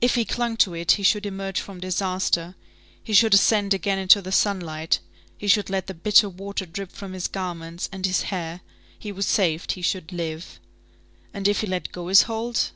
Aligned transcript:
If 0.00 0.14
he 0.14 0.24
clung 0.24 0.56
to 0.64 0.72
it, 0.72 0.92
he 0.92 1.02
should 1.02 1.26
emerge 1.26 1.60
from 1.60 1.78
disaster, 1.78 2.54
he 3.04 3.12
should 3.12 3.34
ascend 3.34 3.74
again 3.74 3.98
into 3.98 4.22
the 4.22 4.32
sunlight, 4.32 4.98
he 5.36 5.46
should 5.46 5.68
let 5.68 5.88
the 5.88 5.92
bitter 5.92 6.26
water 6.30 6.64
drip 6.64 6.90
from 6.90 7.12
his 7.12 7.28
garments 7.28 7.86
and 7.92 8.06
his 8.06 8.22
hair, 8.32 8.62
he 8.98 9.12
was 9.12 9.26
saved, 9.26 9.72
he 9.72 9.82
should 9.82 10.10
live. 10.10 10.58
And 11.34 11.46
if 11.46 11.60
he 11.60 11.66
let 11.66 11.92
go 11.92 12.08
his 12.08 12.22
hold? 12.22 12.70